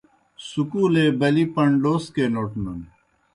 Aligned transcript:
سکولے 0.49 1.05
بلِی 1.19 1.45
پنڈَوسکے 1.53 2.25
نوٹنَن۔ 2.33 2.79